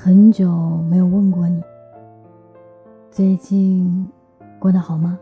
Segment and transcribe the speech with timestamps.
[0.00, 1.60] 很久没有问过你，
[3.10, 4.08] 最近
[4.60, 5.18] 过得好吗？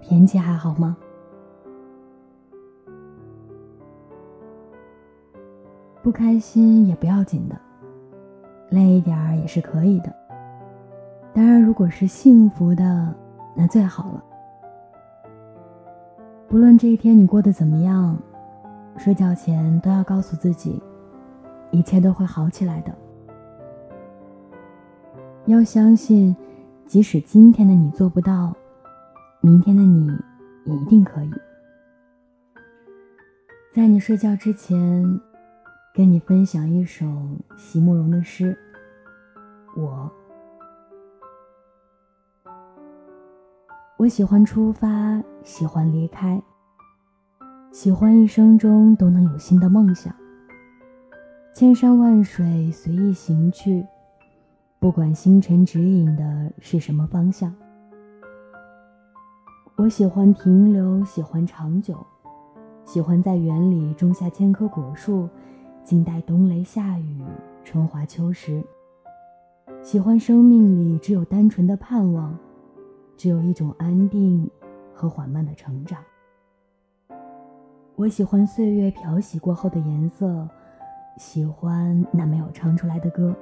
[0.00, 0.96] 天气还好吗？
[6.00, 7.60] 不开心也不要紧的，
[8.68, 10.14] 累一点儿也是可以的。
[11.34, 13.12] 当然，如果是幸福的，
[13.56, 14.24] 那最好了。
[16.46, 18.16] 不论这一天你过得怎么样，
[18.96, 20.80] 睡觉前都要告诉自己，
[21.72, 22.94] 一切都会好起来的。
[25.46, 26.36] 要相信，
[26.86, 28.54] 即使今天的你做不到，
[29.40, 30.06] 明天的你
[30.64, 31.30] 也一定可以。
[33.72, 35.20] 在你睡觉之前，
[35.94, 37.06] 跟你分享一首
[37.56, 38.56] 席慕容的诗。
[39.76, 40.10] 我，
[43.96, 46.40] 我喜欢出发，喜欢离开，
[47.72, 50.14] 喜欢一生中都能有新的梦想，
[51.54, 53.84] 千山万水随意行去。
[54.80, 57.54] 不管星辰指引的是什么方向，
[59.76, 61.94] 我喜欢停留，喜欢长久，
[62.86, 65.28] 喜欢在园里种下千棵果树，
[65.84, 67.22] 静待冬雷夏雨，
[67.62, 68.64] 春华秋实。
[69.82, 72.34] 喜欢生命里只有单纯的盼望，
[73.18, 74.50] 只有一种安定
[74.94, 75.98] 和缓慢的成长。
[77.96, 80.48] 我喜欢岁月漂洗过后的颜色，
[81.18, 83.36] 喜欢那没有唱出来的歌。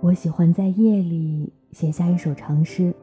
[0.00, 2.94] 我喜欢在夜里写下一首长诗，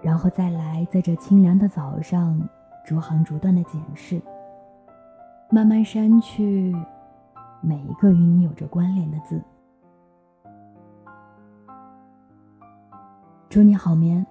[0.00, 2.40] 然后再来在这清凉的早上
[2.86, 4.22] 逐行逐段的检视，
[5.50, 6.72] 慢慢删去
[7.60, 9.42] 每一个与你有着关联的字。
[13.48, 14.24] 祝你好眠，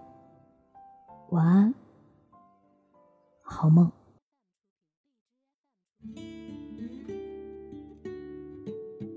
[1.31, 1.73] 晚安，
[3.41, 3.91] 好梦。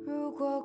[0.04, 0.60] 如果